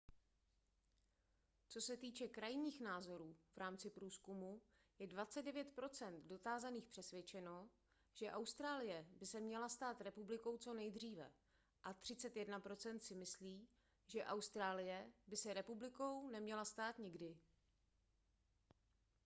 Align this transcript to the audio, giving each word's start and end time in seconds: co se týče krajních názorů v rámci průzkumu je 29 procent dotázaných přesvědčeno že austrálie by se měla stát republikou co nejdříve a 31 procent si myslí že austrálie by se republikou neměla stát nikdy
co 1.69 1.81
se 1.81 1.97
týče 1.97 2.27
krajních 2.27 2.81
názorů 2.81 3.35
v 3.53 3.57
rámci 3.57 3.89
průzkumu 3.89 4.61
je 4.99 5.07
29 5.07 5.71
procent 5.75 6.25
dotázaných 6.27 6.87
přesvědčeno 6.87 7.69
že 8.13 8.31
austrálie 8.31 9.07
by 9.11 9.25
se 9.25 9.39
měla 9.39 9.69
stát 9.69 10.01
republikou 10.01 10.57
co 10.57 10.73
nejdříve 10.73 11.31
a 11.83 11.93
31 11.93 12.59
procent 12.59 13.03
si 13.03 13.15
myslí 13.15 13.67
že 14.07 14.25
austrálie 14.25 15.11
by 15.27 15.37
se 15.37 15.53
republikou 15.53 16.29
neměla 16.29 16.65
stát 16.65 16.99
nikdy 16.99 17.37